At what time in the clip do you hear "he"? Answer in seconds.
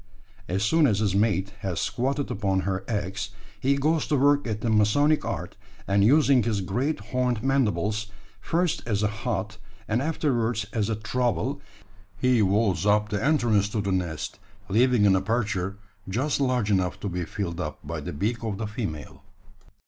3.59-3.75, 12.17-12.41